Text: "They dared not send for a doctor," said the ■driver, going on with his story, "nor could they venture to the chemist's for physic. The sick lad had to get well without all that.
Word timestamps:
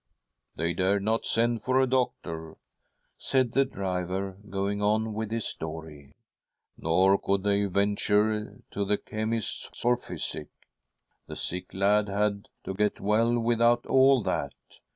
"They 0.55 0.73
dared 0.73 1.03
not 1.03 1.25
send 1.27 1.61
for 1.61 1.79
a 1.79 1.85
doctor," 1.85 2.57
said 3.19 3.51
the 3.51 3.67
■driver, 3.67 4.35
going 4.49 4.81
on 4.81 5.13
with 5.13 5.29
his 5.29 5.45
story, 5.45 6.11
"nor 6.75 7.19
could 7.19 7.43
they 7.43 7.65
venture 7.65 8.63
to 8.71 8.83
the 8.83 8.97
chemist's 8.97 9.69
for 9.79 9.95
physic. 9.95 10.47
The 11.27 11.35
sick 11.35 11.71
lad 11.75 12.09
had 12.09 12.47
to 12.63 12.73
get 12.73 12.99
well 12.99 13.37
without 13.37 13.85
all 13.85 14.23
that. 14.23 14.55